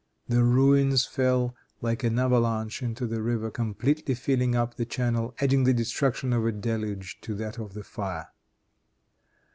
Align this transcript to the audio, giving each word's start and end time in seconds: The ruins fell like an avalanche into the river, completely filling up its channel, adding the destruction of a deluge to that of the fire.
The 0.27 0.43
ruins 0.43 1.05
fell 1.05 1.55
like 1.79 2.03
an 2.03 2.17
avalanche 2.17 2.81
into 2.81 3.05
the 3.05 3.21
river, 3.21 3.51
completely 3.51 4.15
filling 4.15 4.55
up 4.55 4.79
its 4.79 4.95
channel, 4.95 5.35
adding 5.39 5.63
the 5.63 5.75
destruction 5.75 6.33
of 6.33 6.43
a 6.43 6.51
deluge 6.51 7.21
to 7.21 7.35
that 7.35 7.59
of 7.59 7.75
the 7.75 7.83
fire. 7.83 8.29